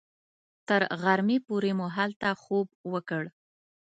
تر 0.67 0.81
غرمې 1.01 1.37
پورې 1.47 1.71
مو 1.77 1.87
هلته 1.97 2.27
خوب 2.41 2.67
وکړ. 2.93 3.23